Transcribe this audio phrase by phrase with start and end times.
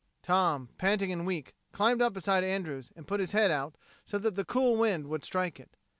[0.23, 4.33] Tom, panting and weak, climbed up beside Andrews and put his head out so that
[4.33, 5.77] the cool wind would strike it.